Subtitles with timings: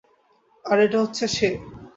[0.65, 1.49] আর এটা হচ্ছে সে।